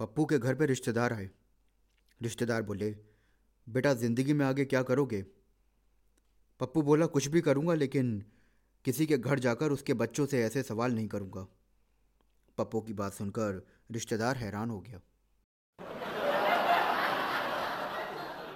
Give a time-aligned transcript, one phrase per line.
[0.00, 1.30] पप्पू के घर पे रिश्तेदार आए।
[2.22, 2.96] रिश्तेदार बोले,
[3.68, 5.22] बेटा, ज़िंदगी में आगे क्या करोगे?
[6.60, 8.24] पप्पू बोला, कुछ भी करूँगा, लेकिन
[8.84, 11.46] किसी के घर जाकर उसके बच्चों से ऐसे सवाल नहीं करूँगा।
[12.58, 15.00] पप्पू की बात सुनकर रिश्तेदार हैरान हो गया।